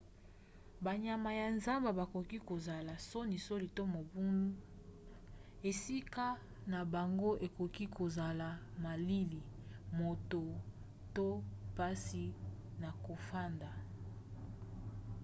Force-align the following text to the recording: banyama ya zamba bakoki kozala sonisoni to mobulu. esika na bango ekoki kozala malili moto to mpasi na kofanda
banyama 0.85 1.31
ya 1.39 1.47
zamba 1.63 1.89
bakoki 1.99 2.37
kozala 2.49 2.93
sonisoni 3.09 3.67
to 3.75 3.83
mobulu. 3.93 4.47
esika 5.69 6.25
na 6.71 6.79
bango 6.93 7.31
ekoki 7.47 7.85
kozala 7.97 8.47
malili 8.85 9.41
moto 9.99 10.43
to 11.15 11.27
mpasi 11.71 12.25
na 12.81 12.89
kofanda 13.05 13.71